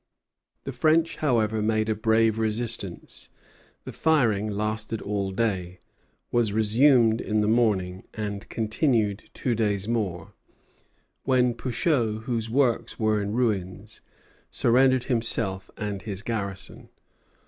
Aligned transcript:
The 0.63 0.71
French, 0.73 1.17
however, 1.17 1.61
made 1.61 1.87
a 1.87 1.93
brave 1.93 2.39
resistance. 2.39 3.29
The 3.83 3.91
firing 3.91 4.49
lasted 4.49 4.99
all 4.99 5.29
day, 5.29 5.77
was 6.31 6.53
resumed 6.53 7.21
in 7.21 7.41
the 7.41 7.47
morning, 7.47 8.05
and 8.15 8.49
continued 8.49 9.29
two 9.35 9.53
days 9.53 9.87
more; 9.87 10.33
when 11.21 11.53
Pouchot, 11.53 12.23
whose 12.23 12.49
works 12.49 12.97
were 12.97 13.21
in 13.21 13.33
ruins, 13.33 14.01
surrendered 14.49 15.03
himself 15.03 15.69
and 15.77 16.01
his 16.01 16.23
garrison. 16.23 16.89